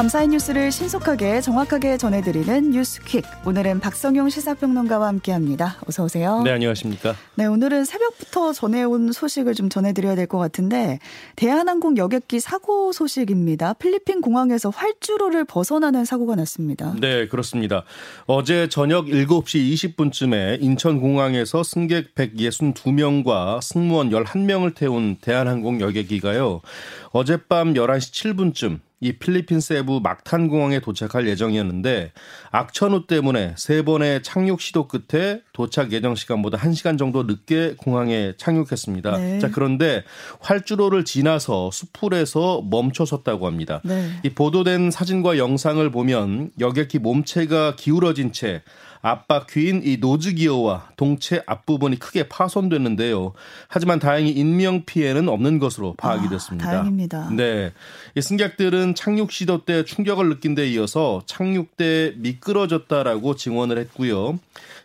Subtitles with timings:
[0.00, 3.22] 감사의 뉴스를 신속하게 정확하게 전해드리는 뉴스퀵.
[3.44, 5.76] 오늘은 박성용 시사평론가와 함께합니다.
[5.86, 6.40] 어서 오세요.
[6.42, 7.14] 네, 안녕하십니까.
[7.34, 11.00] 네, 오늘은 새벽부터 전해온 소식을 좀 전해드려야 될 것 같은데
[11.36, 13.74] 대한항공 여객기 사고 소식입니다.
[13.74, 16.94] 필리핀 공항에서 활주로를 벗어나는 사고가 났습니다.
[16.98, 17.84] 네, 그렇습니다.
[18.24, 26.62] 어제 저녁 7시 20분쯤에 인천공항에서 승객 162명과 승무원 11명을 태운 대한항공 여객기가요.
[27.10, 32.12] 어젯밤 11시 7분쯤 이 필리핀 세부 막탄 공항에 도착할 예정이었는데
[32.50, 39.16] 악천후 때문에 세 번의 착륙 시도 끝에 도착 예정 시간보다 1시간 정도 늦게 공항에 착륙했습니다.
[39.16, 39.38] 네.
[39.38, 40.04] 자, 그런데
[40.40, 43.80] 활주로를 지나서 수풀에서 멈춰 섰다고 합니다.
[43.84, 44.10] 네.
[44.22, 48.60] 이 보도된 사진과 영상을 보면 여객기 몸체가 기울어진 채
[49.02, 53.32] 앞바 귀인 이 노즈 기어와 동체 앞부분이 크게 파손됐는데요.
[53.68, 56.70] 하지만 다행히 인명 피해는 없는 것으로 파악이 아, 됐습니다.
[56.70, 57.30] 다행입니다.
[57.34, 57.72] 네.
[58.20, 64.38] 승객들은 는 착륙 시도 때 충격을 느낀 데 이어서 착륙 때 미끄러졌다라고 증언을 했고요.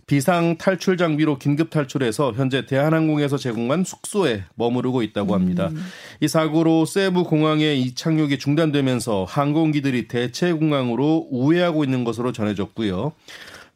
[0.07, 5.69] 비상 탈출 장비로 긴급 탈출해서 현재 대한항공에서 제공한 숙소에 머무르고 있다고 합니다.
[5.71, 5.83] 음.
[6.21, 13.13] 이 사고로 세부 공항에이 착륙이 중단되면서 항공기들이 대체 공항으로 우회하고 있는 것으로 전해졌고요.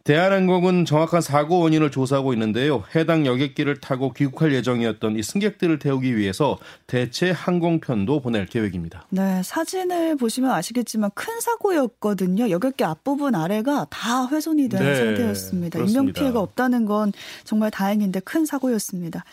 [0.09, 2.83] 대한항공은 정확한 사고 원인을 조사하고 있는데요.
[2.95, 6.57] 해당 여객기를 타고 귀국할 예정이었던 이 승객들을 태우기 위해서
[6.87, 9.05] 대체 항공편도 보낼 계획입니다.
[9.11, 12.49] 네, 사진을 보시면 아시겠지만 큰 사고였거든요.
[12.49, 15.77] 여객기 앞부분 아래가 다 훼손이 된 네, 상태였습니다.
[15.81, 19.23] 인명피해가 없다는 건 정말 다행인데 큰 사고였습니다.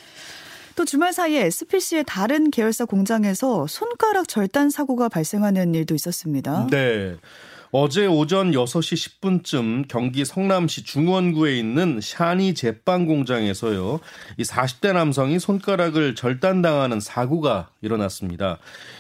[0.75, 6.67] 또 주말 사이에 SPC의 다른 계열사 공장에서 손가락 절단 사고가 발생하는 일도 있었습니다.
[6.71, 7.17] 네.
[7.73, 13.99] 어제 오전 6시 10분쯤 경기 성남시 중원구에 있는 샤니 제빵 공장에서요.
[14.37, 18.59] 이 40대 남성이 손가락을 절단당하는 사고가 일어났습니다.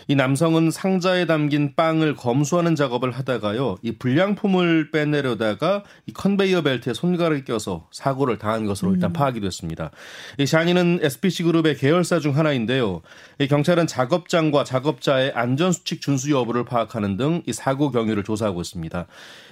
[0.08, 3.76] 이 남성은 상자에 담긴 빵을 검수하는 작업을 하다가요.
[3.82, 9.12] 이 불량품을 빼내려다가 이 컨베이어 벨트에 손가락을 껴서 사고를 당한 것으로 일단 음.
[9.12, 9.90] 파악이 됐습니다.
[10.38, 13.00] 이 샤니는 SPC 그룹의 계열사 중 하나인데요.
[13.38, 19.06] 이 경찰은 작업장과 작업자의 안전수칙 준수 여부를 파악하는 등 이 사고 경위를 조사하고 나타나고 있습니다.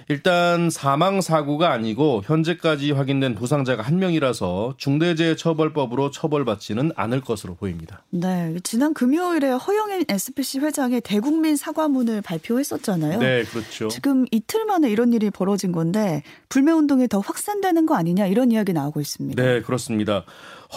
[0.07, 8.03] 일단 사망 사고가 아니고 현재까지 확인된 부상자가 한 명이라서 중대재해처벌법으로 처벌받지는 않을 것으로 보입니다.
[8.09, 13.19] 네, 지난 금요일에 허영인 SPC 회장이 대국민 사과문을 발표했었잖아요.
[13.19, 13.87] 네, 그렇죠.
[13.87, 18.73] 지금 이틀 만에 이런 일이 벌어진 건데 불매 운동이 더 확산되는 거 아니냐 이런 이야기
[18.73, 19.41] 나오고 있습니다.
[19.41, 20.25] 네, 그렇습니다.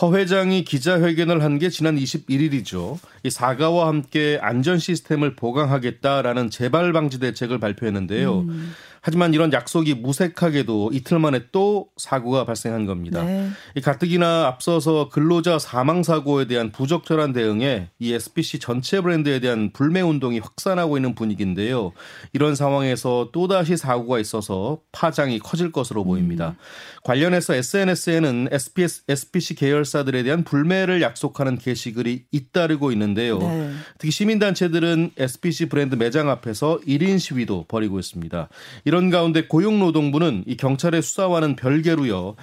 [0.01, 2.99] 허 회장이 기자회견을 한 게 지난 21일이죠.
[3.25, 8.39] 이 사과와 함께 안전 시스템을 보강하겠다라는 재발 방지 대책을 발표했는데요.
[8.43, 8.73] 음.
[9.01, 13.23] 하지만 이런 약속이 무색하게도 이틀 만에 또 사고가 발생한 겁니다.
[13.25, 13.49] 네.
[13.83, 20.39] 가뜩이나 앞서서 근로자 사망 사고에 대한 부적절한 대응에 이 SPC 전체 브랜드에 대한 불매 운동이
[20.39, 21.93] 확산하고 있는 분위기인데요.
[22.33, 26.51] 이런 상황에서 또다시 사고가 있어서 파장이 커질 것으로 보입니다.
[26.59, 26.63] 음.
[27.05, 33.39] 관련해서 SNS에는 SPS, SPC 계열사들에 대한 불매를 약속하는 게시글이 잇따르고 있는데요.
[33.39, 33.71] 네.
[33.99, 38.49] 특히 시민단체들은 SPC 브랜드 매장 앞에서 1인 시위도 벌이고 있습니다.
[38.89, 42.37] 이런 가운데 고용노동부는 이 경찰의 수사와는 별개로요.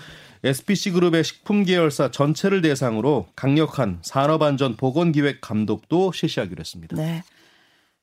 [0.43, 6.95] SPC 그룹의 식품 계열사 전체를 대상으로 강력한 산업안전 보건 기획 감독도 실시하기로 했습니다.
[6.97, 7.23] 네.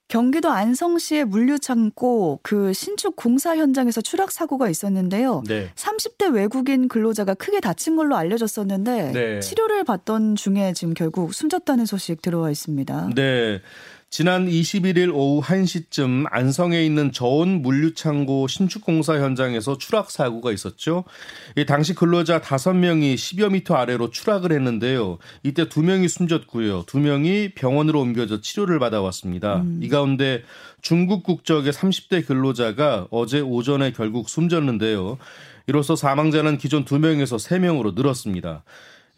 [0.09, 5.45] 경기도 안성시의 물류창고 그 신축 공사 현장에서 추락 사고가 있었는데요.
[5.47, 5.71] 네.
[5.77, 9.39] 30대 외국인 근로자가 크게 다친 걸로 알려졌었는데 네.
[9.41, 13.11] 치료를 받던 중에 지금 결국 숨졌다는 소식 들어와 있습니다.
[13.15, 13.61] 네.
[14.15, 21.05] 지난 21일 오후 1시쯤 안성에 있는 저온 물류창고 신축공사 현장에서 추락 사고가 있었죠.
[21.67, 25.17] 당시 근로자 5명이 10여 미터 아래로 추락을 했는데요.
[25.43, 26.83] 이때 2명이 숨졌고요.
[26.83, 29.63] 2명이 병원으로 옮겨져 치료를 받아왔습니다.
[29.63, 29.81] 음.
[29.83, 30.43] 이 가운데
[30.83, 35.17] 중국 국적의 30대 근로자가 어제 오전에 결국 숨졌는데요.
[35.69, 38.63] 이로써 사망자는 기존 2명에서 3명으로 늘었습니다.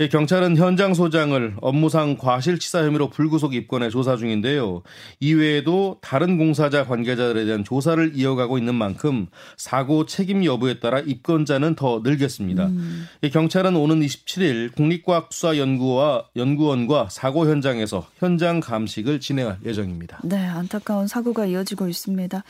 [0.00, 4.82] 예, 경찰은 현장 소장을 업무상 과실치사 혐의로 불구속 입건해 조사 중인데요.
[5.20, 12.00] 이외에도 다른 공사자 관계자들에 대한 조사를 이어가고 있는 만큼 사고 책임 여부에 따라 입건자는 더
[12.02, 12.67] 늘겠습니다.
[12.67, 13.06] 음.
[13.23, 20.19] 예, 경찰은 오는 27일 국립과학수사연구와 연구원과 사고 현장에서 현장 감식을 진행할 예정입니다.
[20.25, 22.43] 네, 안타까운 사고가 이어지고 있습니다.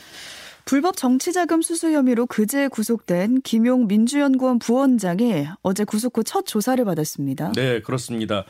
[0.66, 7.52] 불법 정치자금 수수 혐의로 그제 구속된 김용 민주연구원 부원장이 어제 구속 후 첫 조사를 받았습니다.
[7.52, 8.44] 네, 그렇습니다.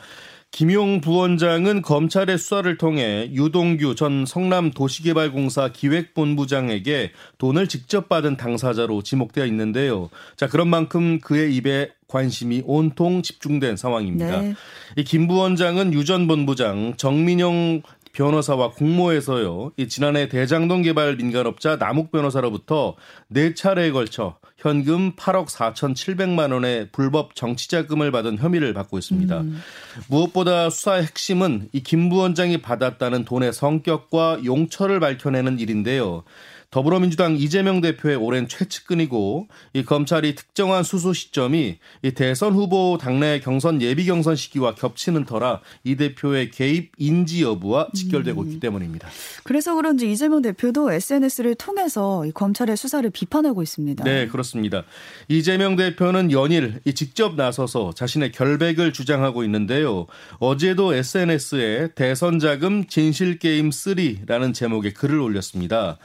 [0.49, 10.09] 김용 부원장은 검찰의 수사를 통해 유동규 전 성남도시개발공사 기획본부장에게 돈을 직접 받은 당사자로 지목되어 있는데요.
[10.37, 14.41] 자, 그런 만큼 그의 입에 관심이 온통 집중된 상황입니다.
[14.41, 14.53] 네.
[14.95, 17.81] 이 김 부원장은 유전 본부장 정민영
[18.15, 19.73] 변호사와 공모해서요.
[19.77, 22.95] 이 지난해 대장동 개발 민간업자 남욱 변호사로부터
[23.27, 29.41] 네 차례에 걸쳐 현금 8억 4,700만 원의 불법 정치자금을 받은 혐의를 받고 있습니다.
[29.41, 29.59] 음.
[30.09, 36.23] 무엇보다 수사의 핵심은 이 김 부원장이 받았다는 돈의 성격과 용처를 밝혀내는 일인데요.
[36.75, 43.81] 더불어민주당 이재명 대표의 오랜 최측근이고 이 검찰이 특정한 수소 시점이 이 대선 후보 당내 경선
[43.81, 48.59] 예비 경선 시기와 겹치는 터라 이 대표의 개입 인지 여부와 직결되고 있기 음.
[48.59, 49.07] 때문입니다.
[49.45, 54.03] 그래서 그런지 이재명 대표도 SNS를 통해서 검찰의 수사를 비판하고 있습니다.
[54.03, 54.83] 네, 그렇습니다.
[55.29, 60.07] 이재명 대표는 연일 직접 나서서 자신의 결백을 주장하고 있는데요.
[60.39, 65.97] 어제도 SNS에 대선 자금 진실 게임 3라는 제목의 글을 올렸습니다.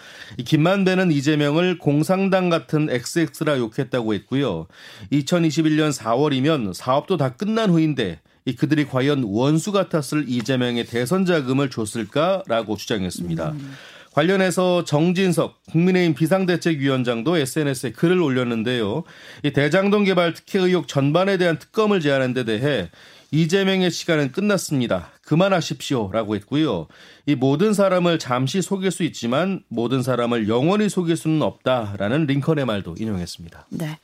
[0.44, 4.66] 김 김만대는 이재명을 공상당 같은 XX라 욕했다고 했고요.
[5.10, 12.76] 2021년 4월이면 사업도 다 끝난 후인데 이 그들이 과연 원수 같았을 이재명의 대선 자금을 줬을까라고
[12.76, 13.50] 주장했습니다.
[13.52, 13.72] 음.
[14.12, 19.04] 관련해서 정진석 국민의힘 비상대책위원장도 SNS에 글을 올렸는데요.
[19.44, 22.90] 이 대장동 개발 특혜 의혹 전반에 대한 특검을 제안한 데 대해
[23.32, 25.10] 이재명의 시간은 끝났습니다.
[25.24, 26.88] 그만하십시오라고 했고요.
[27.26, 32.96] 이 모든 사람을 잠시 속일 수 있지만 모든 사람을 영원히 속일 수는 없다라는 링컨의 말도
[32.98, 33.66] 인용했습니다.
[33.70, 33.98] 네.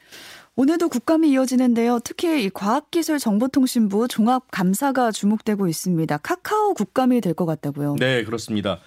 [0.58, 1.98] 오늘도 국감이 이어지는데요.
[2.04, 6.16] 특히 과학기술정보통신부 종합감사가 주목되고 있습니다.
[6.18, 7.96] 카카오 국감이 될 것 같다고요.
[7.98, 8.78] 네, 그렇습니다.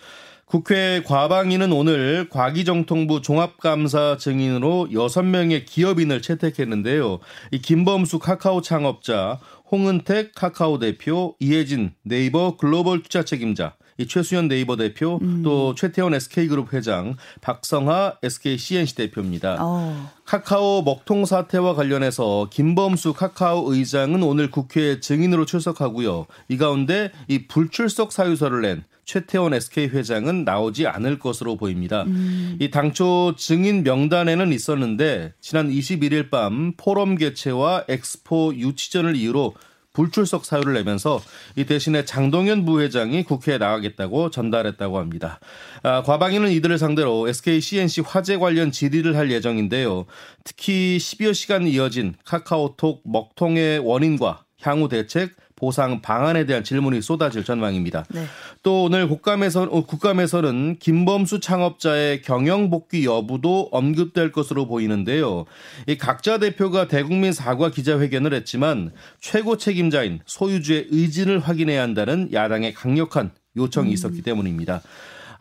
[0.46, 7.20] 국회 과방위는 오늘 과기정통부 종합감사 증인으로 6명의 기업인을 채택했는데요.
[7.52, 9.38] 이 김범수 카카오 창업자,
[9.71, 15.42] 홍은택 카카오 대표, 이혜진 네이버 글로벌 투자 책임자, 이 최수현 네이버 대표, 음.
[15.44, 19.57] 또 최태원 SK그룹 회장, 박성하 SKCNC 대표입니다.
[19.60, 20.10] 어.
[20.25, 26.25] 카카오 먹통 사태와 관련해서 김범수 카카오 의장은 오늘 국회에 증인으로 출석하고요.
[26.48, 32.04] 이 가운데 이 불출석 사유서를 낸 최태원 SK 회장은 나오지 않을 것으로 보입니다.
[32.04, 32.58] 음.
[32.62, 39.56] 이 당초 증인 명단에는 있었는데 지난 21일 밤 포럼 개최와 엑스포 유치전을 이유로
[39.94, 41.22] 불출석 사유를 내면서
[41.56, 45.40] 이 대신에 장동현 부회장이 국회에 나가겠다고 전달했다고 합니다.
[45.82, 50.06] 아, 과방위는 이들을 상대로 SK CNC 화재 관련 질의를 할 예정인데요.
[50.44, 58.06] 특히 10여 시간 이어진 카카오톡 먹통의 원인과 향후 대책, 보상 방안에 대한 질문이 쏟아질 전망입니다.
[58.10, 58.26] 네.
[58.64, 65.46] 또 오늘 국감에서 어, 국감에서는 김범수 창업자의 경영 복귀 여부도 언급될 것으로 보이는데요.
[65.88, 73.32] 이 각자 대표가 대국민 사과 기자회견을 했지만 최고 책임자인 소유주의 의지를 확인해야 한다는 야당의 강력한
[73.58, 73.94] 요청이 음.
[73.94, 74.24] 있었기 음.
[74.24, 74.82] 때문입니다.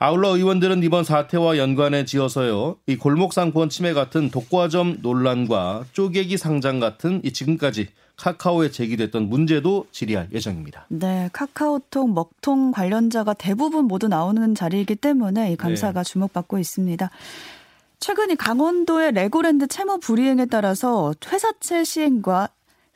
[0.00, 7.20] 아울러 의원들은 이번 사태와 연관해 지어서요, 이 골목상권 침해 같은 독과점 논란과 쪼개기 상장 같은
[7.24, 7.88] 이 지금까지
[8.18, 10.86] 카카오에 제기됐던 문제도 질의할 예정입니다.
[10.88, 16.12] 네, 카카오톡 먹통 관련자가 대부분 모두 나오는 자리이기 때문에 이 감사가 네.
[16.12, 17.10] 주목받고 있습니다.
[18.00, 22.48] 최근 이 강원도의 레고랜드 채무 불이행에 따라서 회사채 시행과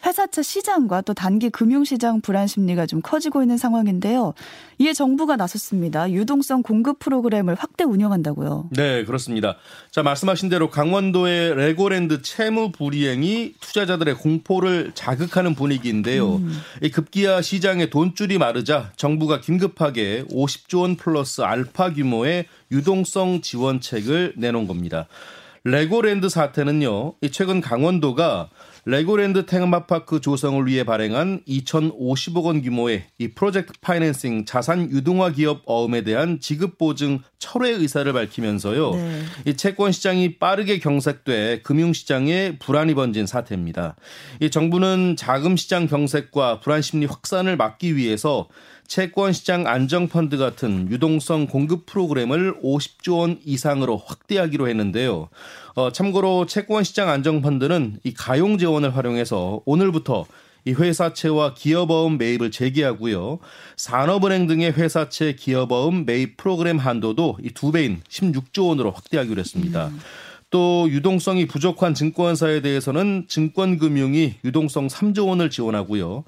[0.05, 4.35] 회사채 시장과 또 단기 금융시장 불안 심리가 좀 커지고 있는 상황인데요.
[4.79, 6.11] 이에 정부가 나섰습니다.
[6.11, 8.71] 유동성 공급 프로그램을 확대 운영한다고요.
[8.73, 9.57] 네, 그렇습니다.
[9.91, 16.37] 자, 말씀하신 대로 강원도의 레고랜드 채무 불이행이 투자자들의 공포를 자극하는 분위기인데요.
[16.37, 16.53] 음.
[16.93, 25.07] 급기야 시장의 돈줄이 마르자 정부가 긴급하게 50조 원 플러스 알파 규모의 유동성 지원책을 내놓은 겁니다.
[25.65, 28.49] 레고랜드 사태는요, 최근 강원도가
[28.85, 36.03] 레고랜드 테마파크 조성을 위해 발행한 2,050억 원 규모의 이 프로젝트 파이낸싱 자산 유동화 기업 어음에
[36.03, 38.91] 대한 지급 보증 철회 의사를 밝히면서요.
[38.95, 39.23] 네.
[39.47, 43.95] 이 채권 시장이 빠르게 경색돼 금융 시장에 불안이 번진 사태입니다.
[44.41, 48.49] 이 정부는 자금 시장 경색과 불안 심리 확산을 막기 위해서
[48.95, 55.31] 채권시장 안정펀드 같은 유동성 공급 프로그램을 50조 원 이상으로 확대하기로 했는데요.
[55.77, 60.27] 어, 참고로 채권시장 안정펀드는 이 가용 재원을 활용해서 오늘부터
[60.67, 63.39] 이 회사채와 기업어음 매입을 재개하고요.
[63.79, 69.89] 산업은행 등의 회사채 기업어음 매입 프로그램 한도도 이 두 배인 16조 원으로 확대하기로 했습니다.
[69.89, 69.99] 음.
[70.53, 76.25] 또 유동성이 부족한 증권사에 대해서는 증권금융이 유동성 3조 원을 지원하고요.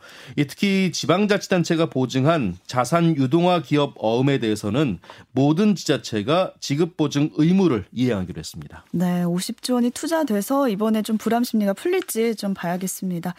[0.49, 4.99] 특히 지방자치단체가 보증한 자산 유동화 기업 어음에 대해서는
[5.31, 8.83] 모든 지자체가 지급 보증 의무를 이행하기로 했습니다.
[8.93, 13.35] 네, 50조 원이 투자돼서 이번에 좀 불안 심리가 풀릴지 좀 봐야겠습니다.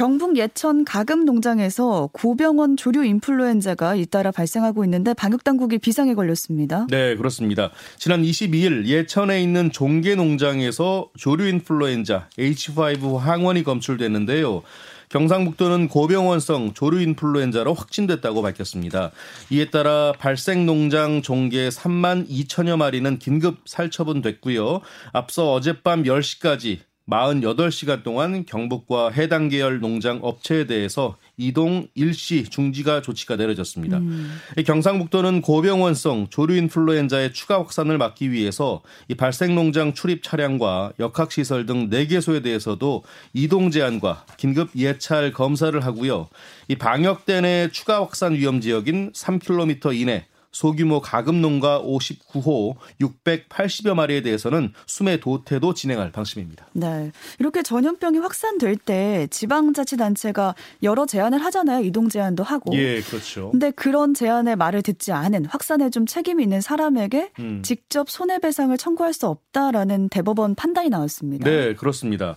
[0.00, 6.86] 경북 예천 가금 농장에서 고병원 조류 인플루엔자가 잇따라 발생하고 있는데 방역 당국이 비상에 걸렸습니다.
[6.88, 7.70] 네, 그렇습니다.
[7.98, 14.62] 지난 22일 예천에 있는 종계 농장에서 조류 인플루엔자 H5 항원이 검출됐는데요.
[15.10, 19.10] 경상북도는 고병원성 조류 인플루엔자로 확진됐다고 밝혔습니다.
[19.50, 24.80] 이에 따라 발생 농장 종계 3만 2천여 마리는 긴급 살처분됐고요.
[25.12, 26.78] 앞서 어젯밤 10시까지
[27.10, 33.98] 48시간 동안 경북과 해당 계열 농장 업체에 대해서 이동 일시 중지가 조치가 내려졌습니다.
[33.98, 34.38] 음.
[34.64, 43.02] 경상북도는 고병원성 조류인플루엔자의 추가 확산을 막기 위해서 이 발생농장 출입 차량과 역학시설 등 4개소에 대해서도
[43.32, 46.28] 이동 제한과 긴급 예찰 검사를 하고요.
[46.68, 54.72] 이 방역대 내 추가 확산 위험 지역인 3km 이내 소규모 가금농가 59호 680여 마리에 대해서는
[54.86, 56.66] 수매 도태도 진행할 방침입니다.
[56.72, 57.12] 네.
[57.38, 61.84] 이렇게 전염병이 확산될 때 지방자치단체가 여러 제안을 하잖아요.
[61.84, 62.74] 이동 제안도 하고.
[62.76, 63.50] 예, 그렇죠.
[63.52, 67.62] 근데 그런 제안의 말을 듣지 않은 확산에 좀 책임이 있는 사람에게 음.
[67.62, 71.48] 직접 손해배상을 청구할 수 없다라는 대법원 판단이 나왔습니다.
[71.48, 72.36] 네, 그렇습니다.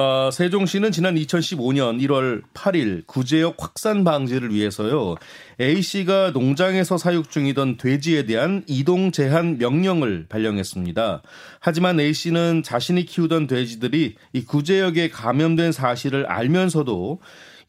[0.00, 5.16] 어, 세종시는 지난 2015년 1월 8일 구제역 확산 방지를 위해서요.
[5.60, 11.22] A 씨가 농장에서 사육 중이던 돼지에 대한 이동 제한 명령을 발령했습니다.
[11.58, 17.18] 하지만 A 씨는 자신이 키우던 돼지들이 이 구제역에 감염된 사실을 알면서도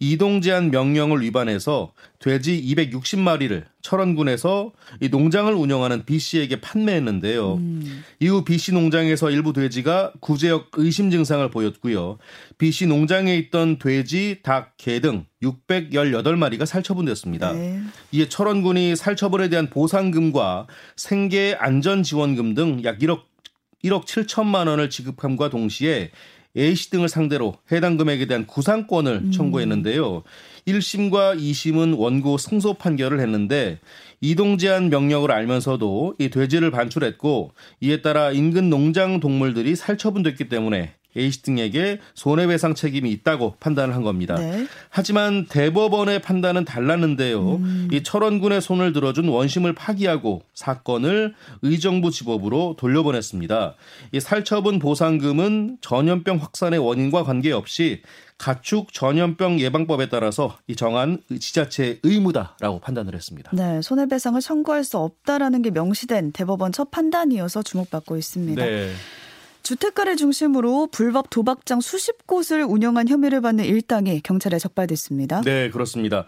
[0.02, 7.54] 이동 제한 명령을 위반해서 돼지 260마리를 철원군에서 이 농장을 운영하는 B 씨에게 판매했는데요.
[7.56, 8.04] 음.
[8.22, 12.18] 이후 B 씨 농장에서 일부 돼지가 구제역 의심 증상을 보였고요.
[12.58, 17.54] B 씨 농장에 있던 돼지, 닭, 개 등 618마리가 살처분됐습니다.
[17.54, 17.80] 네.
[18.14, 23.22] 이에 철원군이 살처분에 대한 보상금과 생계 안전 지원금 등 약 1억
[23.84, 26.12] 1억 7천만 원을 지급함과 동시에
[26.58, 29.32] A씨 등을 상대로 해당 금액에 대한 구상권을 음.
[29.32, 30.24] 청구했는데요.
[30.68, 33.80] 1심과 2심은 원고 승소 판결을 했는데
[34.20, 37.52] 이동 제한 명령을 알면서도 이 돼지를 반출했고
[37.82, 44.36] 이에 따라 인근 농장 동물들이 살처분됐기 때문에 A씨 등에게 손해배상 책임이 있다고 판단을 한 겁니다.
[44.36, 44.68] 네.
[44.90, 47.56] 하지만 대법원의 판단은 달랐는데요.
[47.56, 47.88] 음.
[47.92, 53.76] 이 철원군의 손을 들어준 원심을 파기하고 사건을 의정부 지법으로 돌려보냈습니다.
[54.12, 58.04] 이 살처분 보상금은 전염병 확산의 원인과 관계없이
[58.38, 63.50] 가축 전염병 예방법에 따라서 이 정한 지자체의 의무다라고 판단을 했습니다.
[63.54, 68.64] 네, 손해배상을 청구할 수 없다라는 게 명시된 대법원 첫 판단이어서 주목받고 있습니다.
[68.64, 68.94] 네.
[69.64, 75.42] 주택가를 중심으로 불법 도박장 수십 곳을 운영한 혐의를 받는 일당이 경찰에 적발됐습니다.
[75.42, 76.26] 네, 그렇습니다.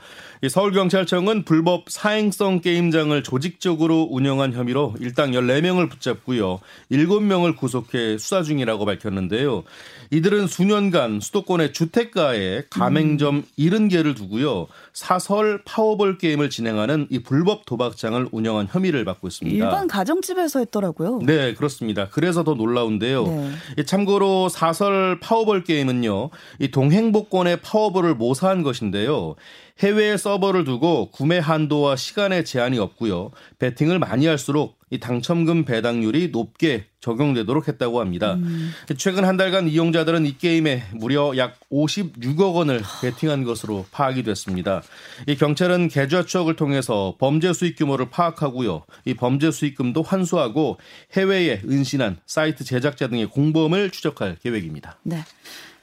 [0.47, 6.59] 서울경찰청은 불법 사행성 게임장을 조직적으로 운영한 혐의로 일당 14명을 붙잡고요.
[6.91, 9.63] 7명을 구속해 수사 중이라고 밝혔는데요.
[10.11, 14.67] 이들은 수년간 수도권의 주택가에 가맹점 70개를 두고요.
[14.93, 19.55] 사설 파워볼 게임을 진행하는 이 불법 도박장을 운영한 혐의를 받고 있습니다.
[19.65, 21.19] 일반 가정집에서 했더라고요.
[21.25, 22.09] 네, 그렇습니다.
[22.11, 23.21] 그래서 더 놀라운데요.
[23.28, 23.51] 있는데요.
[23.75, 23.84] 네.
[23.84, 29.36] 참고로 사설 파워볼 게임은요, 이 동행복권의 파워볼을 모사한 것인데요.
[29.83, 33.31] 해외 에 서버를 두고 구매 한도와 시간에 제한이 없고요.
[33.57, 38.35] 베팅을 많이 할수록 이 당첨금 배당률이 높게 적용되도록 했다고 합니다.
[38.35, 38.71] 음.
[38.97, 44.83] 최근 한 달간 이용자들은 이 게임에 무려 약 56억 원을 베팅한 것으로 파악이 됐습니다.
[45.27, 48.83] 이 경찰은 계좌 추적을 통해서 범죄 수익 규모를 파악하고요.
[49.05, 50.77] 이 범죄 수익금도 환수하고
[51.13, 55.00] 해외에 은신한 사이트 제작자 등의 공범을 추적할 계획입니다.
[55.03, 55.23] 네.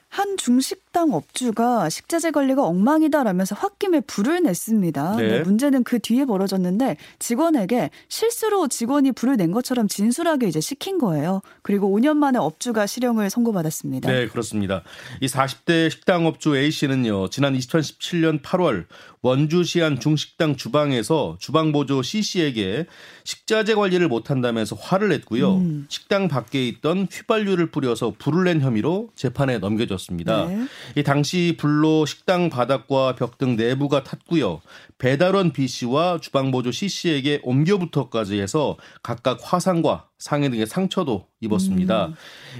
[0.09, 5.17] 한 중식당 업주가 식자재 관리가 엉망이다라면서 홧김에 불을 냈습니다.
[5.17, 5.29] 네.
[5.29, 5.41] 네.
[5.41, 11.43] 문제는 그 뒤에 벌어졌는데 직원에게 실수로 직원이 불을 낸 것처럼 진술하게 이제 시킨 거예요.
[11.63, 14.11] 그리고 5년 만에 업주가 실형을 선고받았습니다.
[14.11, 14.83] 네, 그렇습니다.
[15.21, 18.87] 이 40대 식당 업주 A 씨는요 지난 2017년 8월
[19.23, 22.87] 원주시 안 중식당 주방에서 주방보조 C씨에게
[23.25, 25.57] 식자재 관리를 못한다면서 화를 냈고요.
[25.57, 25.87] 음.
[25.89, 30.47] 식당 밖에 있던 휘발유를 뿌려서 불을 낸 혐의로 재판에 넘겨졌습니다.
[30.47, 30.67] 네.
[30.97, 34.61] 이 당시 불로 식당 바닥과 벽 등 내부가 탔고요.
[34.97, 42.07] 배달원 B씨와 주방보조 C씨에게 옮겨붙어까지 해서 각각 화상과 상해 등의 상처도 입었습니다.
[42.07, 42.15] 음.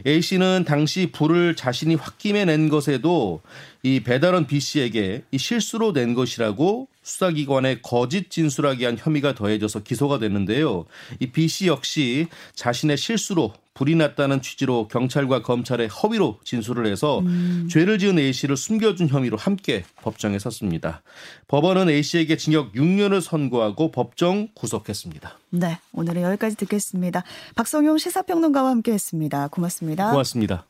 [0.07, 3.43] A 씨는 당시 불을 자신이 홧김에 낸 것에도
[3.83, 10.19] 이 배달원 B 씨에게 이 실수로 낸 것이라고 수사기관에 거짓 진술하기 한 혐의가 더해져서 기소가
[10.19, 17.69] 됐는데요이 B 씨 역시 자신의 실수로 불이 났다는 취지로 경찰과 검찰에 허위로 진술을 해서 음.
[17.71, 21.03] 죄를 지은 A 씨를 숨겨준 혐의로 함께 법정에 섰습니다.
[21.47, 25.39] 법원은 A 씨에게 징역 6년을 선고하고 법정 구속했습니다.
[25.51, 27.23] 네, 오늘은 여기까지 듣겠습니다.
[27.55, 29.49] 박성용 시사평론가와 함께했습니다.
[29.49, 30.11] 고맙습니다.
[30.11, 30.68] 고맙습니다.